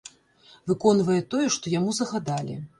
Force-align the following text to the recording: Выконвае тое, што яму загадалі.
Выконвае 0.71 1.19
тое, 1.35 1.45
што 1.59 1.77
яму 1.79 1.97
загадалі. 2.01 2.63